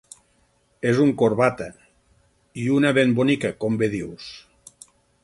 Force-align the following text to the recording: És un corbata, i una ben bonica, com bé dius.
És 0.91 1.01
un 1.03 1.11
corbata, 1.19 1.67
i 2.63 2.65
una 2.79 2.95
ben 3.01 3.13
bonica, 3.21 3.53
com 3.65 3.79
bé 3.83 3.91
dius. 3.93 4.31